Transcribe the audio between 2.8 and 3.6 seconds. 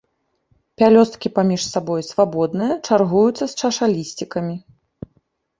чаргуюцца з